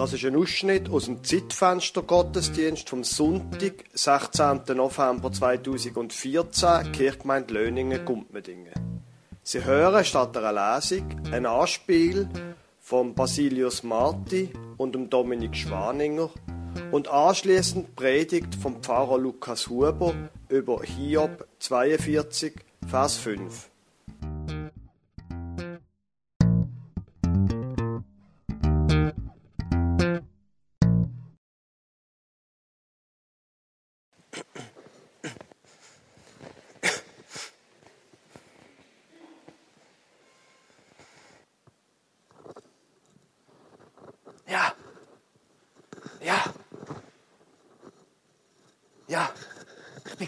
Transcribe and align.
Das 0.00 0.14
ist 0.14 0.24
ein 0.24 0.34
Ausschnitt 0.34 0.88
aus 0.88 1.04
dem 1.04 1.22
Zeitfenster 1.22 2.00
Gottesdienst 2.00 2.88
vom 2.88 3.04
Sonntag, 3.04 3.84
16. 3.92 4.62
November 4.74 5.30
2014, 5.30 6.90
Kirchgemeinde 6.90 7.52
Löningen, 7.52 8.02
Gumpmedingen. 8.06 8.72
Sie 9.42 9.62
hören 9.62 10.02
statt 10.02 10.34
einer 10.38 10.78
Lesung 10.78 11.04
ein 11.30 11.44
Anspiel 11.44 12.30
von 12.80 13.14
Basilius 13.14 13.82
Marti 13.82 14.48
und 14.78 14.94
dem 14.94 15.10
Dominik 15.10 15.54
Schwaninger 15.54 16.30
und 16.92 17.08
anschließend 17.08 17.94
Predigt 17.94 18.54
vom 18.54 18.82
Pfarrer 18.82 19.18
Lukas 19.18 19.68
Huber 19.68 20.14
über 20.48 20.82
Hiob 20.82 21.46
42, 21.58 22.54
Vers 22.88 23.18
5. 23.18 23.69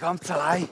ganz 0.03 0.29
allein. 0.33 0.69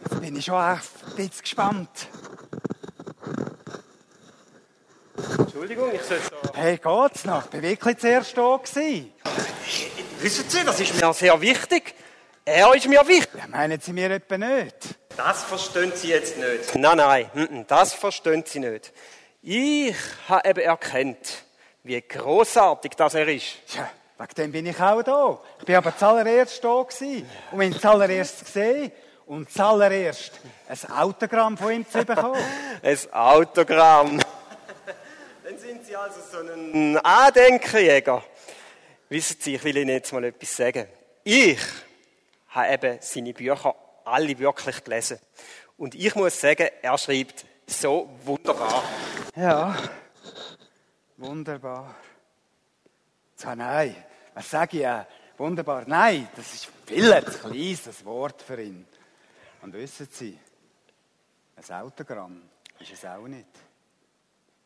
Jetzt 0.00 0.20
bin 0.20 0.36
ich 0.36 0.44
schon 0.44 0.56
ein 0.56 0.80
bisschen 1.14 1.40
gespannt. 1.40 2.08
Entschuldigung, 5.38 5.92
ich 5.94 6.02
sollte 6.02 6.28
da... 6.42 6.54
Hey, 6.54 6.76
geht's 6.76 7.24
noch? 7.24 7.46
Ich 7.46 7.52
war 7.52 7.62
wirklich 7.62 7.98
zuerst 7.98 8.36
da. 8.36 8.56
gewesen. 8.56 9.12
Wissen 10.22 10.50
Sie, 10.50 10.64
das 10.64 10.80
ist 10.80 11.00
mir 11.00 11.12
sehr 11.12 11.40
wichtig. 11.40 11.94
Er 12.44 12.74
ist 12.74 12.88
mir 12.88 13.06
wichtig. 13.06 13.38
Ja, 13.38 13.46
meinen 13.46 13.80
Sie 13.80 13.92
mir 13.92 14.10
etwa 14.10 14.38
nicht? 14.38 14.98
Das 15.16 15.44
verstehen 15.44 15.92
Sie 15.94 16.08
jetzt 16.08 16.36
nicht. 16.36 16.74
Nein, 16.74 16.96
nein, 16.96 17.30
mm, 17.32 17.42
mm, 17.42 17.66
das 17.68 17.94
verstehen 17.94 18.42
Sie 18.44 18.58
nicht. 18.58 18.92
Ich 19.40 19.94
habe 20.28 20.48
eben 20.48 20.60
erkannt, 20.62 21.44
wie 21.88 22.02
großartig 22.02 22.92
das 22.92 23.14
er 23.14 23.26
ist. 23.28 23.66
Tja, 23.66 23.90
wegen 24.18 24.34
dem 24.36 24.52
bin 24.52 24.66
ich 24.66 24.78
auch 24.78 25.02
da. 25.02 25.40
Ich 25.58 25.64
bin 25.64 25.74
aber 25.74 25.96
zuallererst 25.96 26.62
da 26.62 26.82
gewesen. 26.82 27.28
Und 27.50 27.58
wenn 27.58 27.72
zuallererst 27.72 28.44
gesehen 28.44 28.92
und 29.24 29.50
zuallererst 29.50 30.32
ein 30.68 30.90
Autogramm 30.92 31.56
von 31.56 31.72
ihm 31.72 31.88
zu 31.88 32.04
bekommen. 32.04 32.40
Ein 32.82 32.98
Autogramm. 33.12 34.20
Dann 35.44 35.58
sind 35.58 35.86
Sie 35.86 35.96
also 35.96 36.20
so 36.30 36.38
ein 36.38 36.98
Andenkenjäger. 36.98 38.22
Wissen 39.08 39.36
Sie, 39.40 39.54
ich 39.54 39.64
will 39.64 39.78
Ihnen 39.78 39.88
jetzt 39.88 40.12
mal 40.12 40.24
etwas 40.24 40.54
sagen. 40.54 40.86
Ich 41.24 41.58
habe 42.50 42.72
eben 42.72 42.98
seine 43.00 43.32
Bücher 43.32 43.74
alle 44.04 44.38
wirklich 44.38 44.84
gelesen. 44.84 45.18
Und 45.78 45.94
ich 45.94 46.14
muss 46.14 46.38
sagen, 46.38 46.68
er 46.82 46.98
schreibt 46.98 47.46
so 47.66 48.10
wunderbar. 48.24 48.84
Ja, 49.34 49.74
wunderbar. 51.18 51.94
So, 53.36 53.54
nein, 53.54 53.94
was 54.34 54.50
sage 54.50 54.78
ich? 54.78 54.84
äh, 54.84 55.04
Wunderbar. 55.38 55.84
Nein, 55.86 56.28
das 56.34 56.52
ist 56.52 56.68
viel 56.84 57.12
ein 57.12 57.24
kleines 57.24 58.04
Wort 58.04 58.42
für 58.42 58.60
ihn. 58.60 58.84
Und 59.62 59.72
wissen 59.72 60.08
Sie, 60.10 60.36
ein 61.54 61.76
Autogramm 61.76 62.42
ist 62.80 62.92
es 62.92 63.04
auch 63.04 63.28
nicht. 63.28 63.46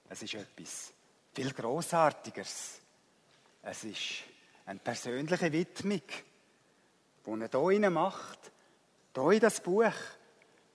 Es 0.09 0.23
ist 0.23 0.33
etwas 0.35 0.93
viel 1.35 1.53
Grossartigeres. 1.53 2.81
Es 3.63 3.85
ist 3.85 4.25
eine 4.65 4.79
persönliche 4.79 5.53
Widmung, 5.53 6.01
die 7.27 7.31
er 7.31 7.49
hier 7.51 7.83
rein 7.83 7.93
macht, 7.93 8.51
hier 9.15 9.31
in 9.31 9.41
das 9.41 9.61
Buch. 9.61 9.93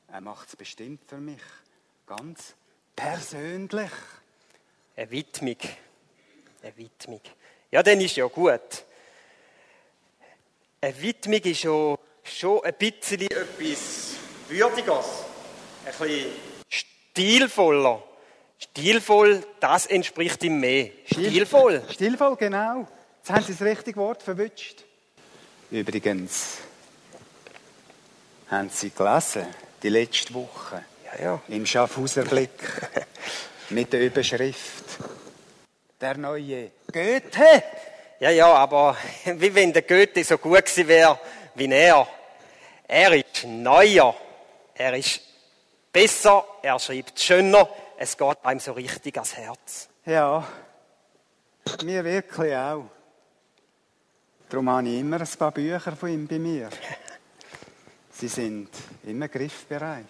Er 0.09 0.21
macht 0.21 0.49
es 0.49 0.55
bestimmt 0.55 1.09
für 1.09 1.17
mich 1.17 1.41
ganz 2.05 2.53
persönlich. 2.95 3.91
Eine 4.97 5.11
Widmung. 5.11 5.57
Eine 6.63 6.75
Widmung. 6.77 7.21
Ja, 7.71 7.83
dann 7.83 8.01
ist 8.01 8.15
ja 8.15 8.25
gut. 8.25 8.83
Eine 10.81 11.01
Widmung 11.01 11.39
ist 11.41 11.63
ja 11.63 11.95
schon 12.23 12.63
ein 12.63 12.73
bisschen 12.73 13.21
etwas 13.21 14.15
Würdiges. 14.49 15.05
Ein 15.85 15.93
bisschen 15.99 16.31
stilvoller. 16.67 18.03
Stilvoll, 18.57 19.43
das 19.59 19.85
entspricht 19.85 20.43
ihm 20.43 20.59
mehr. 20.59 20.89
Stilvoll. 21.05 21.83
Stilvoll, 21.91 22.35
genau. 22.35 22.87
Jetzt 23.19 23.29
haben 23.29 23.43
Sie 23.43 23.51
das 23.53 23.61
richtige 23.61 23.99
Wort 23.99 24.23
verwünscht. 24.23 24.83
Übrigens, 25.69 26.57
haben 28.49 28.69
Sie 28.71 28.89
gelesen, 28.89 29.45
die 29.83 29.89
letzte 29.89 30.33
Woche, 30.33 30.83
Ja, 31.05 31.23
ja. 31.23 31.41
im 31.49 31.65
Schaffhauser 31.67 32.23
Blick, 32.23 32.51
mit 33.69 33.93
der 33.93 34.01
Überschrift 34.01 34.85
«Der 35.99 36.17
neue 36.17 36.71
Goethe». 36.91 37.63
Ja, 38.19 38.29
ja, 38.31 38.53
aber 38.53 38.97
wie 39.25 39.53
wenn 39.53 39.73
der 39.73 39.83
Goethe 39.83 40.23
so 40.23 40.37
gut 40.37 40.65
gewesen 40.65 40.87
wäre 40.87 41.19
wie 41.55 41.71
er. 41.71 42.07
Er 42.87 43.13
ist 43.13 43.45
neuer. 43.45 44.15
Er 44.75 44.95
ist 44.95 45.21
besser. 45.91 46.45
Er 46.61 46.79
schreibt 46.79 47.19
schöner. 47.19 47.67
Es 47.97 48.15
geht 48.15 48.37
einem 48.43 48.59
so 48.59 48.73
richtig 48.73 49.15
ans 49.17 49.35
Herz. 49.35 49.89
Ja, 50.05 50.47
mir 51.83 52.03
wirklich 52.03 52.55
auch. 52.55 52.85
Darum 54.49 54.69
habe 54.69 54.87
ich 54.87 54.99
immer 54.99 55.19
ein 55.19 55.27
paar 55.37 55.51
Bücher 55.51 55.95
von 55.95 56.09
ihm 56.09 56.27
bei 56.27 56.39
mir. 56.39 56.69
Sie 58.11 58.29
sind 58.29 58.69
immer 59.03 59.27
griffbereit. 59.27 60.05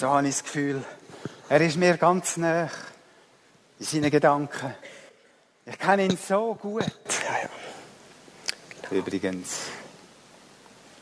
So 0.00 0.08
habe 0.08 0.26
ich 0.28 0.34
das 0.34 0.44
Gefühl, 0.44 0.82
er 1.50 1.60
ist 1.60 1.76
mir 1.76 1.98
ganz 1.98 2.38
nah 2.38 2.70
in 3.78 3.84
seinen 3.84 4.10
Gedanken. 4.10 4.74
Ich 5.66 5.78
kenne 5.78 6.06
ihn 6.06 6.16
so 6.16 6.54
gut. 6.54 6.86
Ja, 7.28 7.42
ja. 7.42 8.98
Übrigens, 8.98 9.66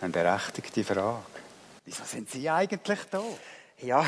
eine 0.00 0.10
berechtigte 0.10 0.82
Frage. 0.82 1.22
Wieso 1.84 2.03
sind 2.03 2.28
Sie 2.28 2.50
eigentlich 2.50 2.98
da? 3.09 3.22
Ja, 3.82 4.04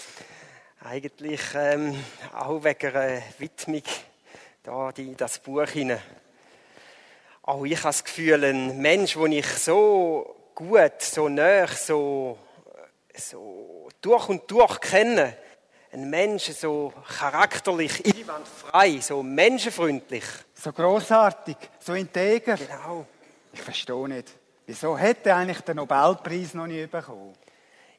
eigentlich 0.80 1.42
ähm, 1.54 2.02
auch 2.32 2.64
wegen 2.64 2.96
einer 2.96 3.22
Widmung 3.36 3.82
da 4.62 4.88
in 4.96 5.14
das 5.18 5.40
Buch 5.40 5.68
hinein. 5.68 6.00
Auch 7.42 7.66
ich 7.66 7.76
habe 7.76 7.88
das 7.88 8.02
Gefühl, 8.02 8.42
ein 8.44 8.78
Mensch, 8.78 9.12
den 9.12 9.32
ich 9.32 9.46
so 9.46 10.36
gut, 10.54 11.02
so 11.02 11.28
nah, 11.28 11.66
so, 11.66 12.38
so 13.14 13.85
durch 14.00 14.28
und 14.28 14.50
durch 14.50 14.80
kenne, 14.80 15.36
ein 15.92 16.10
Mensch 16.10 16.50
so 16.50 16.92
charakterlich, 17.18 18.04
einwandfrei, 18.04 19.00
so 19.00 19.22
menschenfreundlich. 19.22 20.24
So 20.54 20.72
großartig, 20.72 21.56
so 21.80 21.94
integer. 21.94 22.56
Genau. 22.56 23.06
Ich 23.52 23.62
verstehe 23.62 24.08
nicht. 24.08 24.32
Wieso 24.66 24.98
hätte 24.98 25.30
er 25.30 25.36
eigentlich 25.36 25.60
den 25.60 25.76
Nobelpreis 25.76 26.54
noch 26.54 26.66
nie 26.66 26.86
bekommen? 26.86 27.34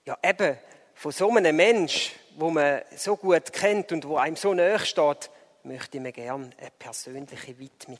Ja, 0.05 0.17
eben, 0.21 0.57
von 0.93 1.11
so 1.11 1.29
einem 1.31 1.55
Mensch, 1.55 2.13
wo 2.35 2.49
man 2.49 2.81
so 2.95 3.15
gut 3.15 3.51
kennt 3.53 3.91
und 3.91 4.07
wo 4.07 4.17
einem 4.17 4.35
so 4.35 4.53
nahe 4.53 4.79
steht, 4.79 5.29
möchte 5.63 5.97
ich 5.97 6.03
mir 6.03 6.11
gerne 6.11 6.49
eine 6.59 6.71
persönliche 6.77 7.57
Widmung. 7.57 7.99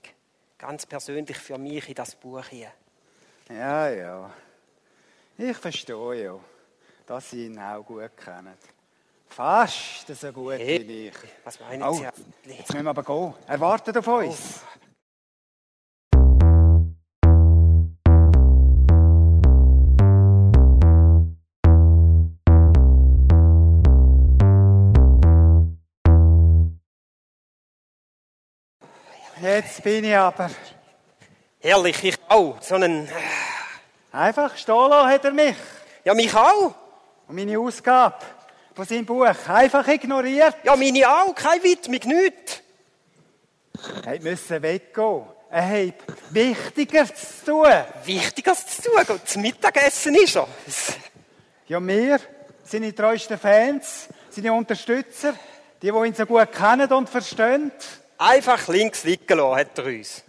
Ganz 0.58 0.86
persönlich 0.86 1.38
für 1.38 1.58
mich 1.58 1.88
in 1.90 1.96
das 1.96 2.16
Buch 2.16 2.46
hier. 2.50 2.72
Ja, 3.50 3.90
ja. 3.90 4.32
Ich 5.38 5.58
verstehe 5.58 6.24
ja, 6.24 6.40
dass 7.08 7.30
Sie 7.32 7.46
ihn 7.46 7.58
auch 7.60 7.84
gut 7.84 8.16
kennen. 8.18 8.54
Fast 9.30 10.08
so 10.08 10.32
gut 10.32 10.54
Hey, 10.60 10.88
wie 10.88 11.08
ich. 11.08 11.16
Was 11.44 11.60
meinen 11.60 11.84
Oh, 11.84 11.94
Sie? 11.94 12.04
jetzt 12.04 12.74
müssen 12.74 12.84
wir 12.84 12.90
aber 12.90 13.04
gehen. 13.04 13.34
Er 13.48 13.60
wartet 13.60 13.98
auf 13.98 14.08
uns. 14.08 14.62
Jetzt 29.42 29.84
bin 29.84 30.04
ich 30.04 30.16
aber. 30.16 30.50
Herrlich, 31.60 32.04
ich 32.04 32.18
auch. 32.28 32.58
So 32.62 32.76
einen, 32.76 33.08
Einfach 34.12 34.56
stehen 34.58 34.90
lassen 34.90 35.10
hat 35.10 35.26
er 35.26 35.32
mich. 35.34 35.56
ja, 36.04 36.14
mich 36.14 36.34
auch. 36.34 36.74
Und 37.28 37.36
meine 37.36 37.60
Ausgabe 37.60 38.18
von 38.74 38.86
seinem 38.86 39.06
Buch 39.06 39.26
einfach 39.48 39.88
ignoriert. 39.88 40.56
Ja, 40.64 40.76
meine 40.76 41.10
auch. 41.10 41.36
Keine 41.36 41.64
Widmung, 41.64 42.00
nichts. 42.06 42.62
Er 44.06 44.22
musste 44.22 44.62
weggehen. 44.62 45.24
Er 45.50 45.88
hat 45.88 45.96
Wichtigeres 46.32 47.44
zu 47.44 47.52
tun. 47.52 47.72
Wichtiges 48.06 48.68
zu 48.68 48.82
tun. 48.84 49.16
Und 49.16 49.28
zum 49.28 49.42
Mittagessen 49.42 50.16
ist 50.16 50.36
er. 50.36 50.48
Ja, 51.68 51.86
wir, 51.86 52.20
seine 52.64 52.94
treuesten 52.94 53.38
Fans, 53.38 54.08
seine 54.30 54.54
Unterstützer, 54.54 55.34
die, 55.82 55.92
die 55.92 56.08
ihn 56.08 56.14
so 56.14 56.26
gut 56.26 56.52
kennen 56.52 56.92
und 56.92 57.10
verstehen. 57.10 57.72
Einfach 58.18 58.68
links 58.68 59.04
liegen 59.04 59.38
lassen, 59.38 59.56
hat 59.56 59.78
er 59.78 59.86
uns. 59.86 60.24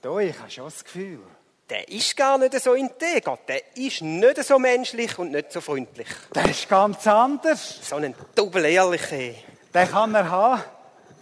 Da, 0.00 0.18
ich 0.18 0.38
habe 0.38 0.50
schon 0.50 0.64
das 0.64 0.84
Gefühl. 0.84 1.20
Der 1.68 1.88
ist 1.88 2.14
gar 2.16 2.36
nicht 2.36 2.60
so 2.60 2.74
integer. 2.74 3.38
Der 3.48 3.76
ist 3.76 4.02
nicht 4.02 4.44
so 4.44 4.58
menschlich 4.58 5.18
und 5.18 5.30
nicht 5.30 5.50
so 5.50 5.60
freundlich. 5.60 6.08
Der 6.34 6.44
ist 6.50 6.68
ganz 6.68 7.06
anders. 7.06 7.88
So 7.88 7.96
ein 7.96 8.14
doppel 8.34 8.66
ehrlicher. 8.66 9.34
Den 9.72 9.88
kann 9.88 10.14
er 10.14 10.30
haben. 10.30 10.62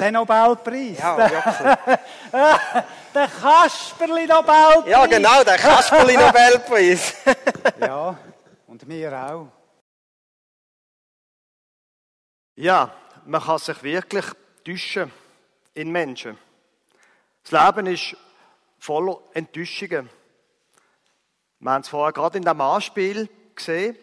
Den 0.01 0.15
Nobelpreis. 0.15 0.99
Ja, 0.99 1.17
wirklich. 1.17 1.99
der 3.15 3.29
Kasperli-Nobelpreis. 3.29 4.91
Ja, 4.91 5.07
genau, 5.07 5.45
der 5.45 5.59
Kasperli-Nobelpreis. 5.59 7.15
ja, 7.81 8.19
und 8.67 8.89
wir 8.89 9.13
auch. 9.13 9.47
Ja, 12.57 12.93
man 13.27 13.41
kann 13.41 13.59
sich 13.59 13.81
wirklich 13.83 14.25
täuschen 14.65 15.13
in 15.75 15.91
Menschen. 15.91 16.37
Das 17.45 17.53
Leben 17.53 17.87
ist 17.87 18.17
voller 18.79 19.19
Enttäuschungen. 19.35 20.11
Wir 21.63 21.71
haben 21.71 21.83
es 21.83 21.89
vorher 21.89 22.13
gerade 22.13 22.39
in 22.39 22.45
dem 22.45 22.61
Anspiel 22.61 23.29
gesehen. 23.55 23.97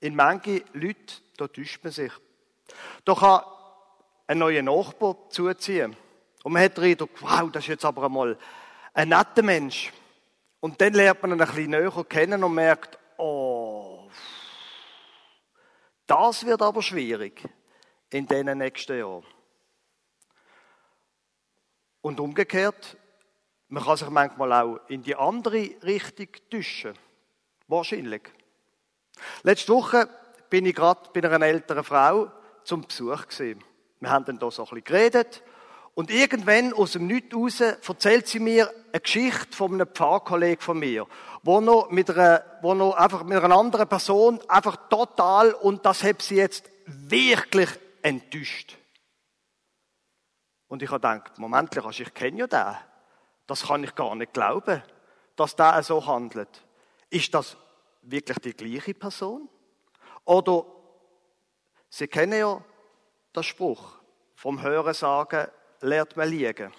In 0.00 0.14
manchen 0.14 0.62
Leuten, 0.74 1.22
da 1.38 1.48
täuscht 1.48 1.82
man 1.82 1.90
sich. 1.90 2.12
Da 3.06 3.14
kann 3.14 3.40
ein 4.26 4.36
neuer 4.36 4.60
Nachbar 4.60 5.16
zuziehen. 5.30 5.96
Und 6.44 6.52
man 6.52 6.62
hat 6.62 6.76
den 6.76 6.84
Eindruck, 6.84 7.22
wow, 7.22 7.50
das 7.50 7.64
ist 7.64 7.68
jetzt 7.68 7.84
aber 7.86 8.04
einmal 8.04 8.36
ein 8.92 9.08
netter 9.08 9.42
Mensch. 9.42 9.90
Und 10.60 10.82
dann 10.82 10.92
lernt 10.92 11.22
man 11.22 11.32
ihn 11.32 11.40
ein 11.40 11.46
bisschen 11.46 11.70
näher 11.70 12.04
kennen 12.06 12.44
und 12.44 12.54
merkt, 12.54 12.98
oh, 13.16 14.10
das 16.06 16.44
wird 16.44 16.60
aber 16.60 16.82
schwierig 16.82 17.42
in 18.10 18.26
den 18.26 18.58
nächsten 18.58 18.98
Jahren. 18.98 19.24
Und 22.02 22.20
umgekehrt, 22.20 22.98
man 23.72 23.84
kann 23.84 23.96
sich 23.96 24.10
manchmal 24.10 24.52
auch 24.52 24.80
in 24.88 25.02
die 25.02 25.16
andere 25.16 25.70
Richtung 25.82 26.28
täuschen. 26.50 26.92
Wahrscheinlich. 27.68 28.20
Letzte 29.44 29.72
Woche 29.72 30.10
bin 30.50 30.66
ich 30.66 30.74
gerade 30.74 31.08
bei 31.14 31.22
einer 31.22 31.46
älteren 31.46 31.82
Frau 31.82 32.30
zum 32.64 32.82
Besuch 32.82 33.28
gesehen. 33.28 33.64
Wir 33.98 34.10
haben 34.10 34.26
dann 34.26 34.38
da 34.38 34.50
so 34.50 34.64
ein 34.64 34.68
bisschen 34.68 34.84
geredet. 34.84 35.42
Und 35.94 36.10
irgendwann 36.10 36.74
aus 36.74 36.92
dem 36.92 37.06
Nichts 37.06 37.34
raus 37.34 37.60
erzählt 37.62 38.28
sie 38.28 38.40
mir 38.40 38.70
eine 38.92 39.00
Geschichte 39.00 39.56
von 39.56 39.72
einem 39.72 39.86
Pfarrkollegen 39.86 40.60
von 40.60 40.78
mir, 40.78 41.06
wo 41.42 41.62
noch 41.62 41.90
mit 41.90 42.10
einer, 42.10 42.44
wo 42.60 42.74
noch 42.74 42.92
einfach 42.92 43.24
mit 43.24 43.42
einer 43.42 43.56
anderen 43.56 43.88
Person 43.88 44.38
einfach 44.48 44.76
total, 44.90 45.54
und 45.54 45.86
das 45.86 46.02
hat 46.02 46.20
sie 46.20 46.36
jetzt 46.36 46.68
wirklich 46.84 47.70
enttäuscht. 48.02 48.76
Und 50.68 50.82
ich 50.82 50.90
habe 50.90 51.00
gedacht, 51.00 51.38
Moment, 51.38 51.74
ich 51.74 52.14
kenne 52.14 52.38
ja 52.40 52.46
den. 52.46 52.91
Das 53.46 53.66
kann 53.66 53.84
ich 53.84 53.94
gar 53.94 54.14
nicht 54.14 54.32
glauben, 54.32 54.82
dass 55.36 55.56
der 55.56 55.82
so 55.82 56.06
handelt. 56.06 56.64
Ist 57.10 57.34
das 57.34 57.56
wirklich 58.02 58.38
die 58.38 58.54
gleiche 58.54 58.94
Person? 58.94 59.48
Oder 60.24 60.64
Sie 61.88 62.08
kennen 62.08 62.38
ja 62.38 62.62
den 63.36 63.42
Spruch, 63.42 64.00
vom 64.34 64.62
Hören 64.62 64.94
sagen 64.94 65.48
lernt 65.80 66.16
man 66.16 66.28
liegen. 66.28 66.72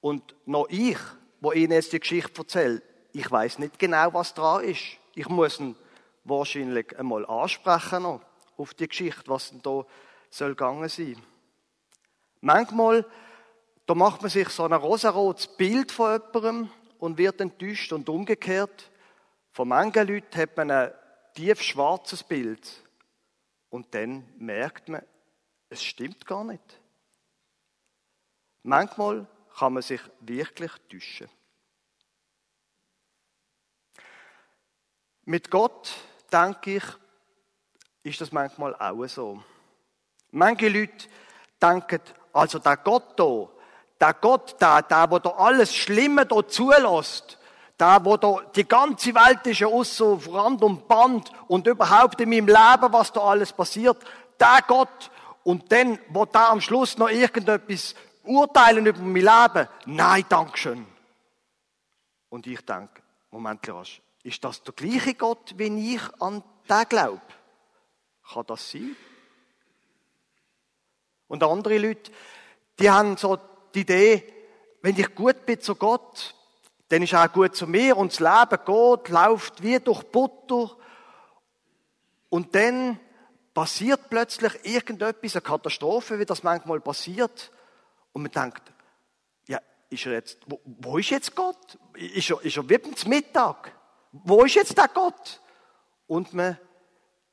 Und 0.00 0.34
noch 0.46 0.68
ich, 0.70 0.98
wo 1.40 1.52
Ihnen 1.52 1.72
jetzt 1.72 1.92
die 1.92 2.00
Geschichte 2.00 2.40
erzähle, 2.40 2.82
ich 3.12 3.30
weiß 3.30 3.58
nicht 3.58 3.78
genau, 3.78 4.14
was 4.14 4.32
dran 4.32 4.64
ist. 4.64 4.96
Ich 5.14 5.28
muss 5.28 5.58
ihn 5.58 5.76
wahrscheinlich 6.24 6.96
einmal 6.98 7.26
ansprechen 7.26 8.04
noch 8.04 8.20
auf 8.56 8.74
die 8.74 8.88
Geschichte, 8.88 9.24
was 9.26 9.50
denn 9.50 9.62
da 9.62 9.84
soll 10.30 10.50
gegangen 10.50 10.88
sein. 10.88 11.20
Manchmal, 12.40 13.04
da 13.88 13.94
macht 13.94 14.20
man 14.20 14.30
sich 14.30 14.50
so 14.50 14.64
ein 14.64 14.72
rosarotes 14.74 15.46
Bild 15.46 15.90
von 15.90 16.20
jemandem 16.20 16.70
und 16.98 17.16
wird 17.16 17.40
enttäuscht 17.40 17.90
und 17.94 18.06
umgekehrt. 18.10 18.90
Von 19.50 19.68
manchen 19.68 20.06
Leuten 20.06 20.36
hat 20.36 20.54
man 20.58 20.70
ein 20.70 20.92
tief 21.32 21.62
schwarzes 21.62 22.22
Bild 22.22 22.86
und 23.70 23.94
dann 23.94 24.28
merkt 24.36 24.90
man, 24.90 25.00
es 25.70 25.82
stimmt 25.82 26.26
gar 26.26 26.44
nicht. 26.44 26.80
Manchmal 28.62 29.26
kann 29.56 29.72
man 29.72 29.82
sich 29.82 30.02
wirklich 30.20 30.72
täuschen. 30.90 31.30
Mit 35.24 35.50
Gott, 35.50 35.94
denke 36.30 36.76
ich, 36.76 36.84
ist 38.02 38.20
das 38.20 38.32
manchmal 38.32 38.74
auch 38.74 39.06
so. 39.06 39.42
Manche 40.30 40.68
Leute 40.68 41.08
denken, 41.62 42.02
also 42.34 42.58
der 42.58 42.76
Gott 42.76 43.14
hier, 43.16 43.57
der 44.00 44.14
Gott 44.14 44.56
da, 44.58 44.82
der, 44.82 45.06
der 45.06 45.20
da 45.20 45.30
alles 45.30 45.74
Schlimme 45.74 46.26
da 46.26 46.46
zulässt, 46.46 47.38
der, 47.78 48.04
wo 48.04 48.16
da 48.16 48.40
die 48.54 48.66
ganze 48.66 49.14
Welt 49.14 49.46
ist 49.46 49.60
ja 49.60 49.68
so 49.84 50.14
auf 50.14 50.32
Rand 50.32 50.62
und 50.62 50.88
Band 50.88 51.30
und 51.46 51.66
überhaupt 51.66 52.20
in 52.20 52.30
meinem 52.30 52.46
Leben, 52.46 52.92
was 52.92 53.12
da 53.12 53.20
alles 53.20 53.52
passiert, 53.52 53.98
der 54.38 54.62
Gott 54.66 55.10
und 55.44 55.70
dann, 55.72 55.98
wo 56.10 56.24
da 56.24 56.50
am 56.50 56.60
Schluss 56.60 56.98
noch 56.98 57.08
irgendetwas 57.08 57.94
urteilen 58.24 58.86
über 58.86 59.00
mein 59.00 59.14
Leben, 59.14 59.68
nein, 59.86 60.24
Dankeschön. 60.28 60.86
Und 62.28 62.46
ich 62.46 62.60
denke, 62.64 63.02
Moment, 63.30 63.66
Lars, 63.66 64.00
ist 64.22 64.44
das 64.44 64.62
der 64.62 64.74
gleiche 64.74 65.14
Gott, 65.14 65.54
wie 65.56 65.94
ich 65.94 66.02
an 66.20 66.42
den 66.68 66.88
glaube? 66.88 67.20
Kann 68.32 68.44
das 68.46 68.70
sein? 68.70 68.96
Und 71.28 71.42
andere 71.42 71.78
Leute, 71.78 72.10
die 72.78 72.90
haben 72.90 73.16
so 73.16 73.38
die 73.74 73.80
Idee, 73.80 74.34
wenn 74.82 74.98
ich 74.98 75.14
gut 75.14 75.44
bin 75.46 75.60
zu 75.60 75.74
Gott, 75.74 76.34
dann 76.88 77.02
ist 77.02 77.12
er 77.12 77.24
auch 77.24 77.32
gut 77.32 77.54
zu 77.54 77.66
mir 77.66 77.96
und 77.96 78.12
das 78.12 78.20
Leben 78.20 78.64
geht, 78.64 79.08
läuft 79.08 79.62
wie 79.62 79.78
durch 79.78 80.02
Butter. 80.04 80.76
Und 82.30 82.54
dann 82.54 82.98
passiert 83.52 84.08
plötzlich 84.08 84.52
irgendetwas, 84.64 85.34
eine 85.34 85.42
Katastrophe, 85.42 86.18
wie 86.18 86.24
das 86.24 86.42
manchmal 86.42 86.80
passiert. 86.80 87.50
Und 88.12 88.22
man 88.22 88.30
denkt, 88.30 88.62
ja, 89.46 89.60
ist 89.90 90.06
er 90.06 90.12
jetzt, 90.12 90.38
wo, 90.46 90.60
wo 90.64 90.98
ist 90.98 91.10
jetzt 91.10 91.34
Gott? 91.34 91.78
Ist 91.94 92.30
er, 92.30 92.42
ist 92.42 92.56
er 92.56 92.68
wie 92.68 93.08
Mittag? 93.08 93.72
Wo 94.12 94.44
ist 94.44 94.54
jetzt 94.54 94.78
der 94.78 94.88
Gott? 94.88 95.40
Und 96.06 96.32
man 96.32 96.58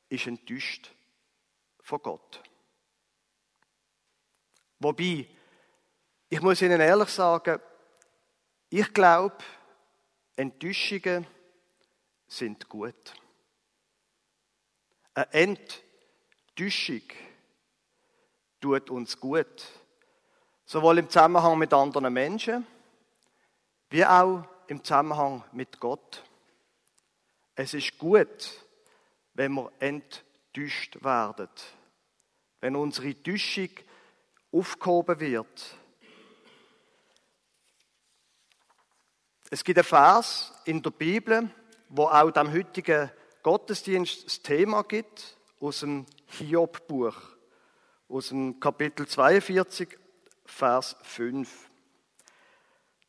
ist 0.09 0.27
enttäuscht 0.27 0.91
von 1.81 2.01
Gott. 2.01 2.41
Wobei, 4.79 5.27
ich 6.35 6.41
muss 6.41 6.61
Ihnen 6.61 6.81
ehrlich 6.81 7.07
sagen, 7.07 7.61
ich 8.69 8.93
glaube, 8.93 9.37
Enttäuschungen 10.35 11.25
sind 12.27 12.67
gut. 12.67 13.13
Eine 15.13 15.31
Enttäuschung 15.31 17.03
tut 18.59 18.89
uns 18.89 19.17
gut. 19.17 19.63
Sowohl 20.65 20.97
im 20.97 21.09
Zusammenhang 21.09 21.57
mit 21.57 21.73
anderen 21.73 22.11
Menschen, 22.11 22.67
wie 23.89 24.05
auch 24.05 24.43
im 24.67 24.83
Zusammenhang 24.83 25.41
mit 25.53 25.79
Gott. 25.79 26.21
Es 27.55 27.73
ist 27.73 27.97
gut, 27.97 28.59
wenn 29.35 29.53
wir 29.53 29.71
enttäuscht 29.79 31.01
werden. 31.01 31.47
Wenn 32.59 32.75
unsere 32.75 33.23
Täuschung 33.23 33.69
aufgehoben 34.51 35.17
wird. 35.21 35.77
Es 39.51 39.63
gibt 39.63 39.77
einen 39.77 39.85
Vers 39.85 40.53
in 40.65 40.81
der 40.81 40.89
Bibel, 40.89 41.49
wo 41.89 42.05
auch 42.05 42.31
dem 42.31 42.51
heutigen 42.51 43.11
Gottesdienst 43.43 44.25
das 44.25 44.41
Thema 44.41 44.83
gibt, 44.83 45.37
aus 45.59 45.81
dem 45.81 46.07
Hiob-Buch, 46.25 47.15
aus 48.09 48.29
dem 48.29 48.59
Kapitel 48.59 49.07
42, 49.07 49.99
Vers 50.45 50.95
5. 51.03 51.69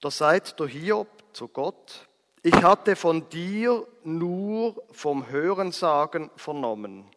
Da 0.00 0.10
sagt 0.10 0.60
der 0.60 0.66
Hiob 0.66 1.08
zu 1.32 1.48
Gott, 1.48 2.06
ich 2.42 2.54
hatte 2.62 2.96
von 2.96 3.28
dir 3.30 3.88
nur 4.04 4.84
vom 4.92 5.28
Hörensagen 5.28 6.30
vernommen, 6.36 7.10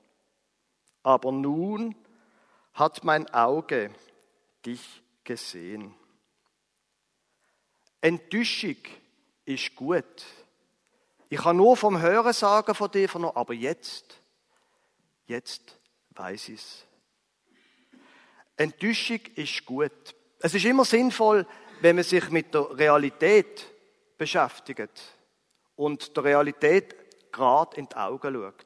aber 1.03 1.33
nun 1.33 1.93
hat 2.73 3.03
mein 3.03 3.29
Auge 3.33 3.91
dich 4.65 5.03
gesehen. 5.25 5.93
Enttäuschung 8.01 8.77
ist 9.49 9.75
gut. 9.75 10.25
Ich 11.29 11.39
kann 11.39 11.57
nur 11.57 11.75
vom 11.75 11.99
Hören 12.01 12.33
sagen 12.33 12.73
von 12.73 12.89
dir, 12.89 13.09
von 13.09 13.25
aber 13.25 13.53
jetzt, 13.53 14.19
jetzt 15.25 15.77
weiß 16.11 16.49
ich 16.49 16.59
es. 16.59 16.85
Enttäuschung 18.55 19.19
ist 19.35 19.65
gut. 19.65 20.15
Es 20.39 20.53
ist 20.53 20.65
immer 20.65 20.85
sinnvoll, 20.85 21.45
wenn 21.81 21.95
man 21.95 22.03
sich 22.03 22.29
mit 22.29 22.53
der 22.53 22.77
Realität 22.77 23.65
beschäftigt 24.17 25.15
und 25.75 26.15
der 26.15 26.23
Realität 26.23 27.31
gerade 27.31 27.77
in 27.77 27.87
die 27.87 27.95
Augen 27.95 28.33
schaut. 28.33 28.65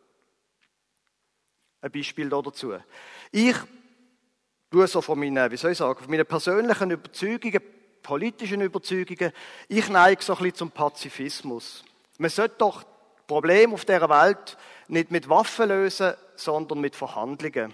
Ein 1.81 1.91
Beispiel 1.91 2.29
dazu. 2.29 2.73
Ich 3.31 3.55
tue 4.71 4.87
so 4.87 5.01
von 5.01 5.19
meinen, 5.19 5.51
wie 5.51 5.57
soll 5.57 5.71
ich 5.71 5.77
sagen, 5.77 5.99
von 5.99 6.09
meinen 6.09 6.25
persönlichen 6.25 6.91
Überzeugungen, 6.91 7.61
politischen 8.03 8.61
Überzeugungen, 8.61 9.31
ich 9.67 9.89
neige 9.89 10.21
so 10.23 10.33
ein 10.33 10.39
bisschen 10.39 10.55
zum 10.55 10.71
Pazifismus. 10.71 11.83
Man 12.17 12.29
sollte 12.29 12.55
doch 12.57 12.83
Probleme 13.25 13.73
auf 13.73 13.85
dieser 13.85 14.09
Welt 14.09 14.57
nicht 14.87 15.11
mit 15.11 15.29
Waffen 15.29 15.69
lösen, 15.69 16.13
sondern 16.35 16.81
mit 16.81 16.95
Verhandlungen. 16.95 17.73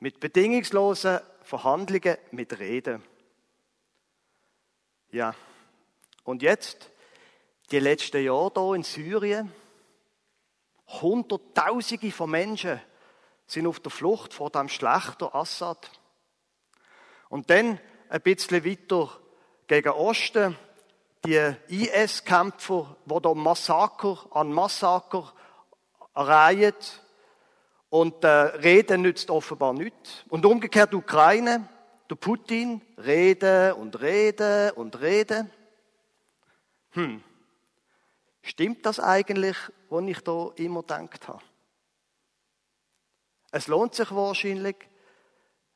Mit 0.00 0.20
bedingungslosen 0.20 1.20
Verhandlungen, 1.42 2.18
mit 2.32 2.58
Reden. 2.58 3.02
Ja. 5.10 5.34
Und 6.24 6.42
jetzt, 6.42 6.90
die 7.70 7.78
letzten 7.78 8.22
Jahre 8.22 8.52
hier 8.54 8.74
in 8.74 8.82
Syrien, 8.82 9.52
Hunderttausende 11.00 12.10
von 12.10 12.30
Menschen 12.30 12.80
sind 13.46 13.66
auf 13.66 13.80
der 13.80 13.90
Flucht 13.90 14.34
vor 14.34 14.50
dem 14.50 14.68
schlechten 14.68 15.28
Assad. 15.32 15.90
Und 17.28 17.50
dann 17.50 17.78
ein 18.08 18.20
bisschen 18.22 18.64
weiter 18.64 19.18
gegen 19.68 19.90
Osten, 19.90 20.56
die 21.24 21.54
IS-Kämpfer, 21.68 22.96
die 23.04 23.20
da 23.20 23.34
Massaker 23.34 24.18
an 24.30 24.52
Massaker 24.52 25.32
reihen. 26.14 26.74
Und 27.90 28.24
äh, 28.24 28.28
Reden 28.28 29.02
nützt 29.02 29.30
offenbar 29.30 29.72
nichts. 29.72 30.24
Und 30.28 30.44
umgekehrt 30.44 30.92
Ukraine, 30.94 31.68
der 32.10 32.16
Putin, 32.16 32.82
reden 32.98 33.72
und 33.74 34.00
reden 34.00 34.72
und 34.72 35.00
reden. 35.00 35.50
Hm. 36.90 37.22
Stimmt 38.42 38.84
das 38.84 39.00
eigentlich, 39.00 39.56
was 39.90 40.04
ich 40.04 40.20
da 40.20 40.50
immer 40.56 40.82
gedacht 40.82 41.28
habe? 41.28 41.42
Es 43.50 43.66
lohnt 43.66 43.94
sich 43.94 44.10
wahrscheinlich, 44.10 44.76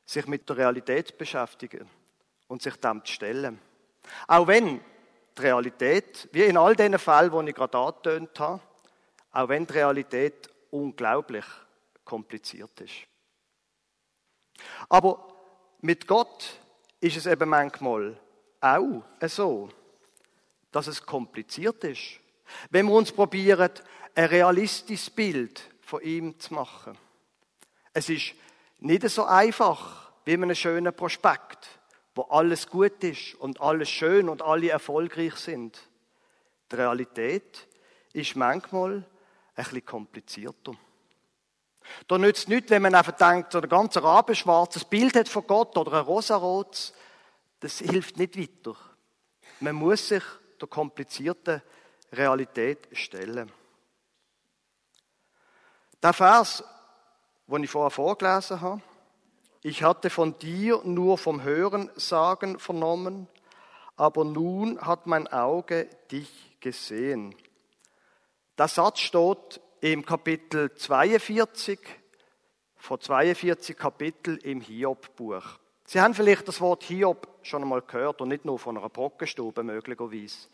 sich 0.05 0.27
mit 0.27 0.47
der 0.49 0.57
Realität 0.57 1.09
zu 1.09 1.17
beschäftigen 1.17 1.89
und 2.47 2.61
sich 2.61 2.75
dem 2.75 3.03
zu 3.03 3.11
stellen. 3.11 3.59
Auch 4.27 4.47
wenn 4.47 4.79
die 5.37 5.41
Realität, 5.41 6.29
wie 6.31 6.43
in 6.43 6.57
all 6.57 6.75
den 6.75 6.97
Fällen, 6.99 7.45
die 7.45 7.49
ich 7.49 7.55
gerade 7.55 7.77
angetönt 7.77 8.39
habe, 8.39 8.61
auch 9.31 9.49
wenn 9.49 9.65
die 9.65 9.73
Realität 9.73 10.49
unglaublich 10.71 11.45
kompliziert 12.03 12.81
ist. 12.81 12.93
Aber 14.89 15.27
mit 15.81 16.07
Gott 16.07 16.59
ist 16.99 17.17
es 17.17 17.25
eben 17.25 17.49
manchmal 17.49 18.17
auch 18.61 19.03
so, 19.27 19.69
dass 20.71 20.87
es 20.87 21.05
kompliziert 21.05 21.83
ist, 21.83 22.19
wenn 22.69 22.87
wir 22.87 22.93
uns 22.93 23.11
probieren, 23.11 23.71
ein 24.15 24.25
realistisches 24.25 25.09
Bild 25.09 25.69
von 25.81 26.01
ihm 26.01 26.39
zu 26.39 26.53
machen. 26.53 26.97
Es 27.93 28.09
ist 28.09 28.33
nicht 28.79 29.07
so 29.09 29.25
einfach 29.25 30.11
wie 30.25 30.33
in 30.33 30.43
einem 30.43 30.55
schönen 30.55 30.95
Prospekt, 30.95 31.67
wo 32.15 32.23
alles 32.23 32.67
gut 32.67 33.03
ist 33.03 33.35
und 33.35 33.61
alles 33.61 33.89
schön 33.89 34.29
und 34.29 34.41
alle 34.41 34.69
erfolgreich 34.69 35.35
sind. 35.35 35.79
Die 36.71 36.75
Realität 36.75 37.67
ist 38.13 38.35
manchmal 38.35 38.97
ein 38.97 39.05
bisschen 39.55 39.85
komplizierter. 39.85 40.73
Da 42.07 42.17
nützt 42.17 42.47
nichts, 42.47 42.71
wenn 42.71 42.81
man 42.81 42.95
einfach 42.95 43.13
denkt, 43.13 43.51
so 43.51 43.59
ein 43.59 43.67
ganz 43.67 43.97
rabenschwarzes 43.97 44.85
Bild 44.85 45.15
hat 45.15 45.27
von 45.27 45.45
Gott 45.45 45.77
oder 45.77 45.93
ein 45.93 46.05
rosarotes. 46.05 46.93
Das 47.59 47.79
hilft 47.79 48.17
nicht 48.17 48.37
weiter. 48.37 48.77
Man 49.59 49.75
muss 49.75 50.07
sich 50.07 50.23
der 50.59 50.67
komplizierten 50.67 51.61
Realität 52.11 52.87
stellen. 52.93 53.51
Der 56.01 56.13
Vers, 56.13 56.63
den 57.47 57.63
ich 57.63 57.69
vorher 57.69 57.91
vorgelesen 57.91 58.61
habe, 58.61 58.81
ich 59.63 59.81
hatte 59.81 60.09
von 60.09 60.37
dir 60.39 60.81
nur 60.83 61.17
vom 61.17 61.41
Hören 61.41 61.89
sagen 61.95 62.59
vernommen, 62.59 63.27
aber 63.95 64.25
nun 64.25 64.79
hat 64.81 65.07
mein 65.07 65.27
Auge 65.27 65.87
dich 66.11 66.57
gesehen. 66.59 67.33
Der 68.57 68.67
Satz 68.67 68.99
steht 68.99 69.61
im 69.79 70.05
Kapitel 70.05 70.75
42, 70.75 71.79
vor 72.75 72.99
42 72.99 73.77
Kapitel 73.77 74.37
im 74.43 74.59
Hiob-Buch. 74.59 75.43
Sie 75.85 76.01
haben 76.01 76.13
vielleicht 76.13 76.47
das 76.47 76.59
Wort 76.59 76.83
Hiob 76.83 77.27
schon 77.41 77.61
einmal 77.61 77.81
gehört 77.81 78.19
und 78.21 78.29
nicht 78.29 78.43
nur 78.43 78.59
von 78.59 78.77
einer 78.77 78.89
Brockenstube 78.89 79.63
möglicherweise. 79.63 80.49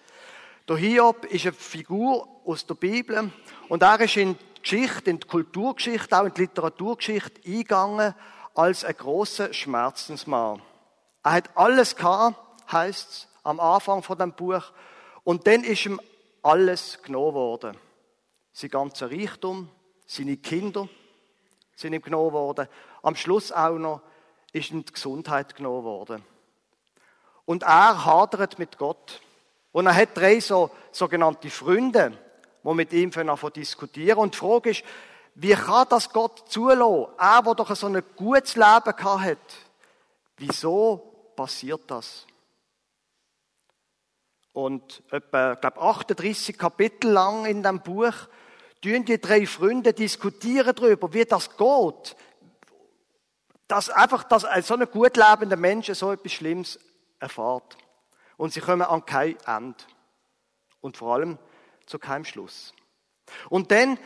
Der 0.67 0.77
Hiob 0.77 1.25
ist 1.25 1.45
eine 1.45 1.53
Figur 1.53 2.27
aus 2.45 2.65
der 2.65 2.75
Bibel 2.75 3.31
und 3.69 3.81
er 3.81 3.99
ist 4.01 4.17
in 4.17 4.35
die 4.35 4.61
Geschichte, 4.61 5.09
in 5.09 5.19
die 5.19 5.27
Kulturgeschichte, 5.27 6.19
auch 6.19 6.25
in 6.25 6.33
die 6.33 6.41
Literaturgeschichte 6.41 7.41
eingegangen 7.43 8.13
als 8.59 8.83
ein 8.83 8.97
großer 8.97 9.53
Schmerzensmann. 9.53 10.61
Er 11.23 11.31
hat 11.31 11.49
alles 11.55 11.95
gehabt, 11.95 12.35
heißt 12.69 13.09
es 13.09 13.27
am 13.43 13.57
Anfang 13.57 14.03
von 14.03 14.17
dem 14.17 14.33
Buch, 14.33 14.73
und 15.23 15.47
dann 15.47 15.63
ist 15.63 15.85
ihm 15.85 16.01
alles 16.41 17.01
genommen 17.01 17.35
worden. 17.35 17.77
Sein 18.51 18.69
ganzer 18.69 19.09
Reichtum, 19.11 19.69
seine 20.05 20.35
Kinder 20.35 20.89
sind 21.73 21.93
ihm 21.93 22.01
genommen 22.01 22.33
worden. 22.33 22.67
Am 23.01 23.15
Schluss 23.15 23.53
auch 23.53 23.77
noch 23.77 24.01
ist 24.51 24.71
ihm 24.71 24.83
die 24.83 24.91
Gesundheit 24.91 25.55
genommen 25.55 25.85
worden. 25.85 26.25
Und 27.45 27.63
er 27.63 28.03
hadert 28.03 28.59
mit 28.59 28.77
Gott. 28.77 29.21
Und 29.71 29.85
er 29.85 29.95
hat 29.95 30.17
drei 30.17 30.41
so 30.41 30.69
sogenannte 30.91 31.49
Freunde, 31.49 32.11
die 32.65 32.73
mit 32.73 32.91
ihm 32.91 33.09
diskutieren. 33.55 34.19
Und 34.19 34.33
die 34.33 34.37
Frage 34.37 34.71
ist, 34.71 34.83
wie 35.41 35.53
kann 35.53 35.88
das 35.89 36.10
Gott 36.10 36.51
zulassen? 36.51 37.13
Er, 37.17 37.41
der 37.41 37.55
doch 37.55 37.74
so 37.74 37.88
ein 37.88 38.03
gutes 38.17 38.55
Leben 38.55 38.65
hat. 38.65 39.38
Wieso 40.36 41.31
passiert 41.36 41.81
das? 41.88 42.25
Und 44.51 45.01
etwa, 45.12 45.53
ich 45.53 45.62
glaube, 45.62 45.81
38 45.81 46.58
Kapitel 46.58 47.12
lang 47.12 47.46
in 47.46 47.63
dem 47.63 47.79
Buch 47.79 48.13
tun 48.81 49.05
die 49.05 49.22
drei 49.22 49.46
Freunde 49.46 49.93
diskutieren 49.93 50.75
darüber, 50.75 51.13
wie 51.13 51.24
das 51.24 51.55
geht. 51.55 52.17
Dass 53.69 53.89
einfach, 53.89 54.24
dass 54.24 54.46
so 54.67 54.74
ein 54.74 54.91
gut 54.91 55.15
lebender 55.15 55.55
Mensch 55.55 55.89
so 55.93 56.12
etwas 56.12 56.34
Schlimmes 56.34 56.79
erfahrt. 57.19 57.77
Und 58.36 58.51
sie 58.51 58.60
kommen 58.60 58.81
an 58.81 59.05
kein 59.05 59.38
Ende. 59.46 59.77
Und 60.81 60.98
vor 60.98 61.13
allem 61.13 61.38
zu 61.86 61.98
keinem 61.98 62.25
Schluss. 62.25 62.74
Und 63.50 63.72
dann, 63.72 63.98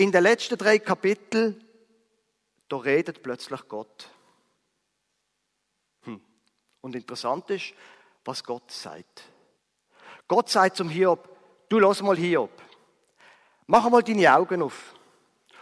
in 0.00 0.10
den 0.10 0.22
letzten 0.22 0.56
drei 0.56 0.78
Kapiteln, 0.78 1.62
da 2.70 2.78
redet 2.78 3.22
plötzlich 3.22 3.68
Gott. 3.68 4.08
Hm. 6.04 6.22
Und 6.80 6.96
interessant 6.96 7.50
ist, 7.50 7.74
was 8.24 8.42
Gott 8.42 8.70
sagt. 8.70 9.24
Gott 10.26 10.48
sagt 10.48 10.78
zum 10.78 10.88
Hiob, 10.88 11.28
du 11.68 11.78
lass 11.78 12.00
mal 12.00 12.16
Hiob. 12.16 12.50
Mach 13.66 13.90
mal 13.90 14.02
deine 14.02 14.34
Augen 14.34 14.62
auf. 14.62 14.94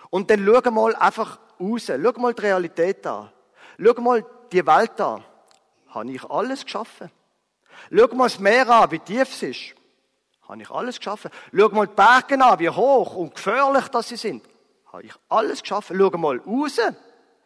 Und 0.08 0.30
dann 0.30 0.46
schau 0.46 0.70
mal 0.70 0.94
einfach 0.94 1.40
raus. 1.58 1.86
Schau 1.86 2.20
mal 2.20 2.32
die 2.32 2.42
Realität 2.42 3.04
an. 3.08 3.32
Schau 3.84 4.00
mal 4.00 4.24
die 4.52 4.64
Welt 4.64 5.00
an. 5.00 5.24
Habe 5.88 6.12
ich 6.12 6.24
alles 6.24 6.64
geschaffen? 6.64 7.10
Schau 7.90 8.14
mal 8.14 8.28
das 8.28 8.38
Meer 8.38 8.68
an, 8.68 8.90
wie 8.92 9.00
tief 9.00 9.28
es 9.32 9.42
ist. 9.42 9.74
Habe 10.48 10.62
ich 10.62 10.70
alles 10.70 10.96
geschaffen. 10.96 11.30
Schau 11.54 11.68
mal 11.68 11.86
die 11.86 11.94
Berge 11.94 12.42
an, 12.42 12.58
wie 12.58 12.70
hoch 12.70 13.14
und 13.14 13.34
gefährlich 13.34 13.88
das 13.88 14.08
sie 14.08 14.16
sind. 14.16 14.48
Habe 14.86 15.02
ich 15.02 15.12
alles 15.28 15.60
geschaffen. 15.60 15.98
Schau 15.98 16.10
mal 16.16 16.38
raus 16.38 16.80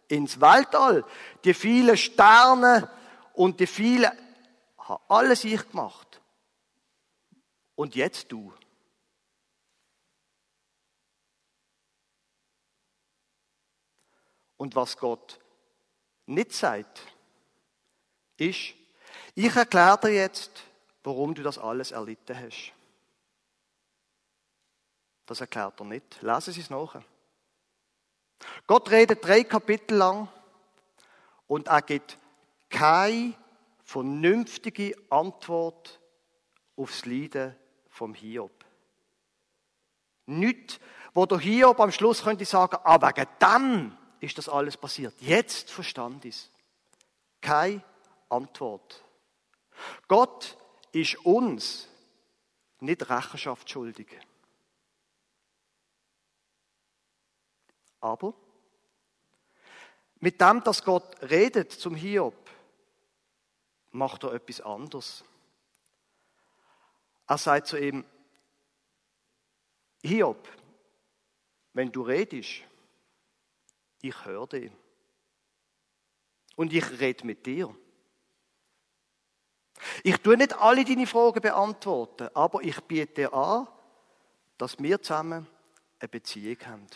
ins 0.07 0.41
Weltall. 0.41 1.05
Die 1.45 1.53
vielen 1.53 1.97
Sterne 1.97 2.89
und 3.35 3.59
die 3.59 3.67
vielen, 3.67 4.13
habe 4.79 5.03
alles 5.09 5.43
ich 5.43 5.69
gemacht. 5.69 6.21
Und 7.75 7.97
jetzt 7.97 8.31
du. 8.31 8.53
Und 14.57 14.77
was 14.77 14.97
Gott 14.97 15.41
nicht 16.27 16.53
sagt, 16.53 17.01
ist, 18.37 18.75
ich 19.35 19.57
erkläre 19.57 19.99
dir 19.99 20.15
jetzt, 20.15 20.63
warum 21.03 21.35
du 21.35 21.43
das 21.43 21.59
alles 21.59 21.91
erlitten 21.91 22.39
hast. 22.39 22.73
Das 25.33 25.41
erklärt 25.41 25.81
er 25.81 25.87
nicht. 25.87 26.21
Lesen 26.21 26.53
Sie 26.53 26.61
es 26.61 26.69
nach. 26.69 27.01
Gott 28.67 28.91
redet 28.91 29.25
drei 29.25 29.45
Kapitel 29.45 29.97
lang 29.97 30.29
und 31.47 31.69
er 31.69 31.81
gibt 31.81 32.19
keine 32.69 33.33
vernünftige 33.83 34.95
Antwort 35.09 36.01
aufs 36.77 37.07
Leiden 37.07 37.57
vom 37.89 38.13
Hiob. 38.13 38.53
Nicht, 40.27 40.79
wo 41.15 41.25
der 41.25 41.39
Hiob 41.39 41.81
am 41.81 41.93
Schluss 41.93 42.25
könnte 42.25 42.45
sagen, 42.45 42.77
ah, 42.85 43.01
wegen 43.01 43.27
dem 43.41 43.97
ist 44.21 44.37
das 44.37 44.51
alles 44.51 44.77
passiert. 44.77 45.15
Jetzt 45.19 45.71
verstand 45.71 46.27
ich 46.27 46.35
es. 46.35 46.51
Keine 47.41 47.83
Antwort. 48.29 49.03
Gott 50.09 50.59
ist 50.93 51.17
uns 51.25 51.89
nicht 52.81 53.09
Rechenschaft 53.09 53.71
schuldig. 53.71 54.09
Aber 58.03 58.35
mit 60.21 60.41
dem, 60.41 60.63
dass 60.63 60.85
Gott 60.85 61.23
redet 61.23 61.73
zum 61.73 61.95
Hiob, 61.95 62.51
macht 63.93 64.25
er 64.25 64.33
etwas 64.35 64.61
anderes. 64.61 65.25
Er 67.27 67.39
sagt 67.39 67.69
zu 67.69 67.79
ihm, 67.79 68.05
Hiob, 70.03 70.49
wenn 71.73 71.93
du 71.93 72.03
redest, 72.03 72.63
ich 74.03 74.25
höre 74.25 74.47
dich. 74.49 74.73
Und 76.57 76.73
ich 76.73 77.01
rede 77.01 77.25
mit 77.25 77.47
dir. 77.47 77.75
Ich 80.03 80.19
tue 80.19 80.37
nicht 80.37 80.55
alle 80.55 80.85
deine 80.85 81.07
Fragen 81.07 81.41
beantworten, 81.41 82.29
aber 82.35 82.63
ich 82.63 82.81
biete 82.83 83.15
dir 83.15 83.33
an, 83.33 83.69
dass 84.59 84.79
wir 84.79 85.01
zusammen 85.01 85.47
eine 85.99 86.09
Beziehung 86.09 86.59
haben. 86.67 86.87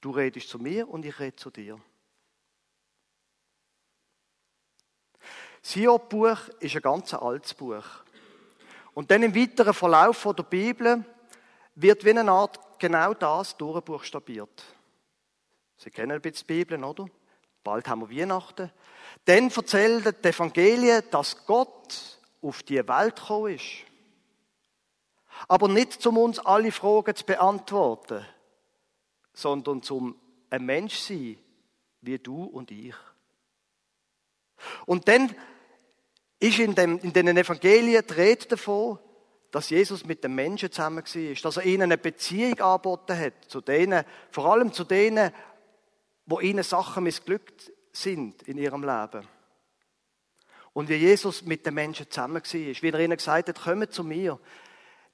Du 0.00 0.10
redest 0.10 0.48
zu 0.48 0.58
mir 0.58 0.88
und 0.88 1.04
ich 1.04 1.18
rede 1.18 1.36
zu 1.36 1.50
dir. 1.50 1.80
Das 5.62 5.72
Hiob-Buch 5.72 6.48
ist 6.60 6.76
ein 6.76 6.82
ganz 6.82 7.12
altes 7.14 7.54
Buch. 7.54 7.84
Und 8.94 9.10
dann 9.10 9.22
im 9.22 9.34
weiteren 9.34 9.74
Verlauf 9.74 10.22
der 10.36 10.42
Bibel 10.44 11.04
wird 11.74 12.04
wie 12.04 12.10
eine 12.10 12.30
Art 12.30 12.78
genau 12.78 13.14
das 13.14 13.56
durchbuchstabiert. 13.56 14.64
Sie 15.76 15.90
kennen 15.90 16.12
ein 16.12 16.20
bisschen 16.20 16.46
die 16.46 16.54
Bibel, 16.54 16.82
oder? 16.82 17.06
Bald 17.62 17.88
haben 17.88 18.08
wir 18.08 18.20
Weihnachten. 18.20 18.72
Dann 19.24 19.50
erzählen 19.50 20.02
die 20.02 20.28
Evangelien, 20.28 21.02
dass 21.10 21.44
Gott 21.44 22.18
auf 22.40 22.62
die 22.62 22.86
Welt 22.86 23.16
gekommen 23.16 23.54
ist. 23.54 23.84
Aber 25.46 25.68
nicht, 25.68 26.04
um 26.06 26.18
uns 26.18 26.38
alle 26.40 26.72
Fragen 26.72 27.14
zu 27.14 27.24
beantworten, 27.24 28.24
sondern 29.38 29.82
zum 29.82 30.16
ein 30.50 30.64
Mensch 30.64 30.96
sein, 30.96 31.38
wie 32.00 32.18
du 32.18 32.42
und 32.42 32.72
ich. 32.72 32.94
Und 34.84 35.06
dann 35.06 35.32
ist 36.40 36.58
in, 36.58 36.74
dem, 36.74 36.98
in 36.98 37.12
den 37.12 37.36
Evangelien 37.36 38.02
die 38.04 38.14
Rede 38.14 38.46
davon, 38.46 38.98
dass 39.52 39.70
Jesus 39.70 40.04
mit 40.04 40.24
den 40.24 40.34
Menschen 40.34 40.72
zusammen 40.72 41.04
war, 41.04 41.34
dass 41.42 41.56
er 41.56 41.64
ihnen 41.64 41.82
eine 41.82 41.98
Beziehung 41.98 42.58
angeboten 42.58 43.16
hat, 43.16 43.44
zu 43.46 43.60
denen, 43.60 44.04
vor 44.30 44.46
allem 44.46 44.72
zu 44.72 44.82
denen, 44.82 45.32
wo 46.26 46.40
ihnen 46.40 46.64
Sachen 46.64 47.04
missglückt 47.04 47.72
sind 47.92 48.42
in 48.42 48.58
ihrem 48.58 48.82
Leben. 48.82 49.26
Und 50.72 50.88
wie 50.88 50.96
Jesus 50.96 51.44
mit 51.44 51.64
den 51.64 51.74
Menschen 51.74 52.10
zusammen 52.10 52.42
war, 52.42 52.52
wie 52.52 52.88
er 52.88 53.00
ihnen 53.00 53.16
gesagt 53.16 53.48
hat, 53.48 53.62
kommt 53.62 53.92
zu 53.92 54.02
mir, 54.02 54.38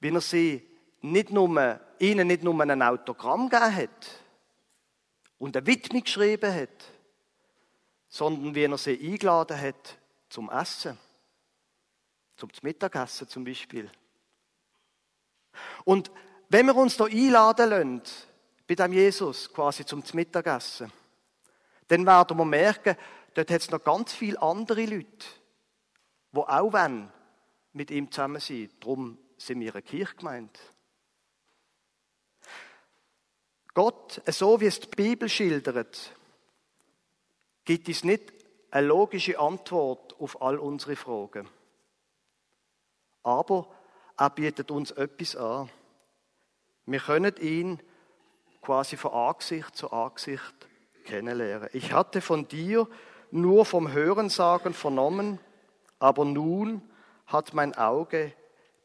wie 0.00 0.08
er 0.08 0.20
sie 0.22 0.73
nicht 1.04 1.30
nur, 1.30 1.80
ihnen 1.98 2.26
nicht 2.26 2.42
nur 2.42 2.58
ein 2.60 2.82
Autogramm 2.82 3.50
gegeben 3.50 3.76
hat 3.76 4.06
und 5.38 5.56
eine 5.56 5.66
Widmung 5.66 6.02
geschrieben 6.02 6.54
hat, 6.54 6.84
sondern 8.08 8.54
wie 8.54 8.64
er 8.64 8.78
sie 8.78 8.98
eingeladen 8.98 9.60
hat 9.60 9.98
zum 10.30 10.50
Essen. 10.50 10.98
Zum 12.36 12.48
Mittagessen 12.62 13.28
zum 13.28 13.44
Beispiel. 13.44 13.90
Und 15.84 16.10
wenn 16.48 16.66
wir 16.66 16.76
uns 16.76 16.96
da 16.96 17.04
einladen 17.04 17.70
lassen, 17.70 18.02
bei 18.66 18.74
dem 18.74 18.92
Jesus 18.94 19.52
quasi 19.52 19.84
zum 19.84 20.02
Mittagessen, 20.14 20.90
dann 21.88 22.06
werden 22.06 22.38
wir 22.38 22.44
merken, 22.46 22.96
dort 23.34 23.50
hat 23.50 23.60
es 23.60 23.70
noch 23.70 23.84
ganz 23.84 24.14
viele 24.14 24.40
andere 24.40 24.86
Leute, 24.86 25.26
die 26.32 26.38
auch 26.38 26.72
wollen, 26.72 27.12
mit 27.74 27.90
ihm 27.90 28.10
zusammen 28.10 28.40
sein. 28.40 28.70
Darum 28.80 29.18
sind 29.36 29.60
wir 29.60 29.74
eine 29.74 29.82
Kirche 29.82 30.16
Gott, 33.74 34.22
so 34.26 34.60
wie 34.60 34.66
es 34.66 34.78
die 34.78 34.88
Bibel 34.88 35.28
schildert, 35.28 36.14
gibt 37.64 37.88
es 37.88 38.04
nicht 38.04 38.32
eine 38.70 38.86
logische 38.86 39.38
Antwort 39.38 40.18
auf 40.20 40.40
all 40.40 40.58
unsere 40.58 40.94
Fragen. 40.94 41.48
Aber 43.24 43.68
er 44.16 44.30
bietet 44.30 44.70
uns 44.70 44.92
etwas 44.92 45.34
an. 45.34 45.70
Wir 46.86 47.00
können 47.00 47.34
ihn 47.38 47.80
quasi 48.62 48.96
von 48.96 49.12
Angesicht 49.12 49.74
zu 49.74 49.90
Angesicht 49.90 50.54
kennenlernen. 51.04 51.68
Ich 51.72 51.92
hatte 51.92 52.20
von 52.20 52.46
dir 52.46 52.88
nur 53.30 53.64
vom 53.64 53.90
Hörensagen 53.90 54.72
vernommen, 54.72 55.40
aber 55.98 56.24
nun 56.24 56.82
hat 57.26 57.54
mein 57.54 57.74
Auge 57.74 58.32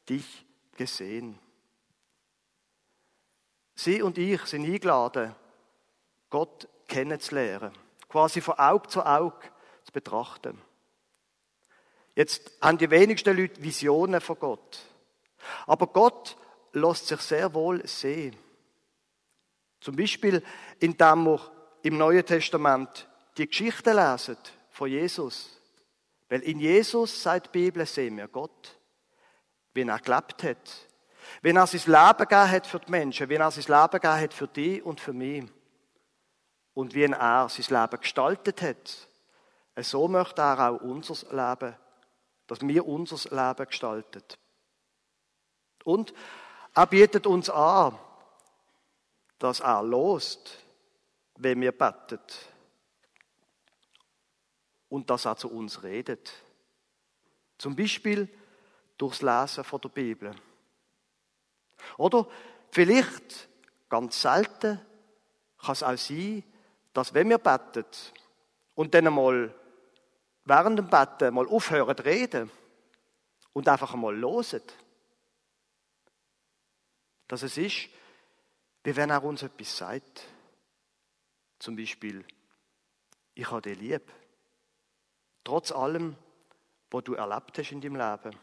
dich 0.08 0.46
gesehen. 0.78 1.38
Sie 3.80 4.02
und 4.02 4.18
ich 4.18 4.42
sind 4.42 4.66
eingeladen, 4.66 5.34
Gott 6.30 6.68
kennenzulernen, 6.86 7.72
quasi 8.10 8.42
von 8.42 8.60
Auge 8.60 8.90
zu 8.90 9.06
Auge 9.06 9.48
zu 9.86 9.94
betrachten. 9.94 10.62
Jetzt 12.14 12.52
haben 12.60 12.78
die 12.78 12.92
wenigsten 12.92 13.38
Leute 13.38 13.64
Visionen 13.64 14.20
von 14.20 14.38
Gott. 14.38 14.80
Aber 15.66 15.88
Gott 15.88 16.36
lässt 16.74 17.08
sich 17.08 17.22
sehr 17.22 17.54
wohl 17.54 17.88
sehen. 17.88 18.36
Zum 19.80 19.96
Beispiel, 19.96 20.44
indem 20.80 21.24
wir 21.24 21.40
im 21.84 21.98
Neuen 21.98 22.26
Testament 22.26 23.08
die 23.38 23.48
Geschichte 23.48 23.94
lesen 23.94 24.36
von 24.72 24.90
Jesus. 24.90 25.58
Weil 26.28 26.42
in 26.42 26.60
Jesus, 26.60 27.24
sagt 27.24 27.56
die 27.56 27.60
Bibel, 27.60 27.86
sehen 27.86 28.18
wir 28.18 28.28
Gott. 28.28 28.78
Wie 29.74 29.84
er 29.84 30.00
gelebt 30.00 30.44
hat. 30.44 30.89
Wie 31.42 31.52
er 31.52 31.68
sein 31.68 31.82
Leben 31.86 32.28
gegeben 32.28 32.52
hat 32.52 32.68
für 32.68 32.80
die 32.80 32.92
Menschen. 32.92 33.30
Wie 33.30 33.36
er 33.36 33.52
sein 33.52 33.64
Leben 33.64 33.92
gegeben 33.92 34.22
hat 34.22 34.34
für 34.34 34.48
dich 34.48 34.84
und 34.84 35.00
für 35.00 35.14
mich. 35.14 35.46
Und 36.74 36.94
wie 36.94 37.04
er 37.04 37.50
sein 37.50 37.82
Leben 37.82 38.00
gestaltet 38.00 38.62
hat. 38.62 39.08
So 39.82 40.08
möchte 40.08 40.42
er 40.42 40.72
auch 40.72 40.82
unser 40.82 41.14
Leben, 41.30 41.76
dass 42.48 42.62
wir 42.62 42.86
unser 42.86 43.30
Leben 43.30 43.68
gestalten. 43.68 44.24
Und 45.84 46.14
er 46.76 46.88
bietet 46.88 47.26
uns 47.26 47.50
an, 47.50 47.98
dass 49.38 49.62
er 49.62 49.82
lost, 49.82 50.64
wenn 51.38 51.62
wir 51.62 51.72
beten. 51.72 52.20
Und 54.90 55.10
dass 55.10 55.26
er 55.26 55.38
zu 55.38 55.50
uns 55.50 55.84
redet. 55.84 56.32
Zum 57.58 57.76
Beispiel 57.76 58.28
durchs 58.98 59.22
Lesen 59.22 59.64
von 59.64 59.82
der 59.82 59.90
Bibel. 59.90 60.36
Oder 61.98 62.28
vielleicht, 62.72 63.50
ganz 63.90 64.22
selten, 64.22 64.80
kann 65.62 65.74
es 65.74 65.84
auch 65.84 65.98
sein, 65.98 66.44
dass 66.94 67.14
wenn 67.14 67.30
wir 67.30 67.38
beten 67.38 67.86
und 68.76 68.94
dann 68.94 69.08
einmal 69.08 69.54
während 70.46 70.80
dem 70.80 70.90
Betten 70.90 71.34
mal 71.34 71.48
aufhören 71.48 71.98
zu 71.98 72.04
reden 72.04 72.52
und 73.54 73.68
einfach 73.68 73.94
einmal 73.94 74.16
losen, 74.16 74.64
dass 77.28 77.44
es 77.44 77.58
ist, 77.58 77.90
wie 78.84 78.96
wenn 78.96 79.12
er 79.12 79.24
uns 79.24 79.44
etwas 79.44 79.78
sagt. 79.78 80.24
Zum 81.60 81.76
Beispiel, 81.76 82.26
ich 83.36 83.52
habe 83.52 83.62
dich 83.62 83.80
lieb. 83.80 84.12
Trotz 85.44 85.72
allem, 85.72 86.16
was 86.90 87.04
du 87.04 87.14
erlebt 87.14 87.58
hast 87.58 87.72
in 87.72 87.82
deinem 87.82 87.98
Leben. 87.98 88.40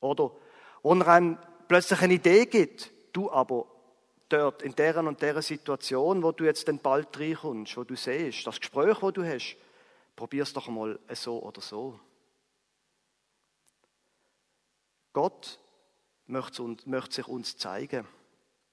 Oder, 0.00 0.30
wo 0.82 0.94
er 0.94 1.08
einem 1.08 1.38
plötzlich 1.74 2.02
eine 2.02 2.14
Idee 2.14 2.46
gibt, 2.46 2.92
du 3.12 3.32
aber 3.32 3.66
dort, 4.28 4.62
in 4.62 4.76
der 4.76 4.96
und 4.98 5.20
der 5.20 5.42
Situation, 5.42 6.22
wo 6.22 6.30
du 6.30 6.44
jetzt 6.44 6.68
dann 6.68 6.78
bald 6.78 7.18
reinkommst, 7.18 7.76
wo 7.76 7.82
du 7.82 7.96
siehst, 7.96 8.46
das 8.46 8.60
Gespräch, 8.60 9.02
wo 9.02 9.10
du 9.10 9.24
hast, 9.24 9.56
probier's 10.14 10.52
doch 10.52 10.68
mal 10.68 11.00
so 11.14 11.42
oder 11.42 11.60
so. 11.60 11.98
Gott 15.12 15.58
möchte, 16.26 16.76
sich 17.10 17.26
uns 17.26 17.56
zeigen. 17.56 18.06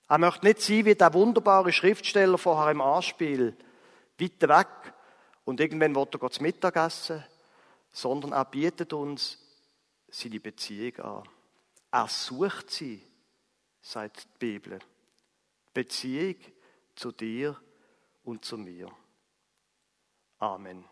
Er 0.08 0.18
möchte 0.20 0.46
nicht 0.46 0.62
sein 0.62 0.86
wie 0.86 0.94
der 0.94 1.12
wunderbare 1.16 1.74
Schriftsteller 1.74 2.38
vorher 2.38 2.70
im 2.70 2.82
Anspiel, 2.82 3.58
weit 4.20 4.42
weg 4.44 4.94
und 5.44 5.60
irgendwann 5.60 5.96
wird 5.96 6.22
er 6.22 6.30
zu 6.30 6.44
Mittag 6.44 6.76
essen, 6.76 7.24
sondern 7.92 8.34
er 8.34 8.46
bietet 8.46 8.94
uns 8.94 9.40
seine 10.12 10.40
Beziehung 10.40 11.00
an. 11.00 11.24
Er 11.91 12.08
sucht 12.08 12.69
sie, 12.69 13.06
sagt 13.82 14.23
die 14.23 14.38
Bibel. 14.39 14.80
Beziehung 15.73 16.38
zu 16.95 17.12
dir 17.12 17.60
und 18.23 18.45
zu 18.45 18.58
mir. 18.58 18.89
Amen. 20.38 20.90